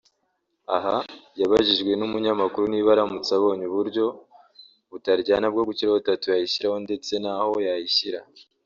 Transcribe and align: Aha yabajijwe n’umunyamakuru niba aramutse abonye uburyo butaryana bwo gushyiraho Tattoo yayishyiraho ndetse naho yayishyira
Aha 0.75 0.97
yabajijwe 1.39 1.91
n’umunyamakuru 1.95 2.65
niba 2.69 2.89
aramutse 2.95 3.31
abonye 3.37 3.65
uburyo 3.67 4.05
butaryana 4.91 5.47
bwo 5.53 5.63
gushyiraho 5.67 5.99
Tattoo 6.07 6.31
yayishyiraho 6.33 6.77
ndetse 6.85 7.11
naho 7.23 7.53
yayishyira 7.67 8.19